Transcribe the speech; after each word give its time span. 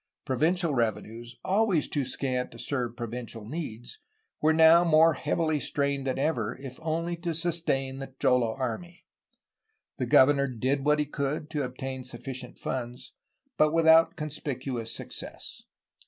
Provincial 0.25 0.73
revenues, 0.73 1.37
always 1.45 1.87
too 1.87 2.05
scant 2.05 2.49
to 2.51 2.57
serve 2.57 2.97
provincial 2.97 3.45
needs, 3.47 3.99
were 4.41 4.51
now 4.51 4.83
more 4.83 5.13
heavily 5.13 5.59
strained 5.59 6.07
than 6.07 6.17
ever, 6.17 6.57
if 6.59 6.79
only 6.81 7.15
to 7.17 7.35
sustain 7.35 7.99
the 7.99 8.11
cholo 8.19 8.51
army. 8.55 9.05
The 9.99 10.07
governor 10.07 10.47
did 10.47 10.83
what 10.83 10.97
he 10.97 11.05
could 11.05 11.51
to 11.51 11.61
obtain 11.63 12.03
sufficient 12.03 12.57
funds, 12.57 13.13
but 13.59 13.73
without 13.73 14.15
conspicuous 14.15 14.91
success. 14.91 15.61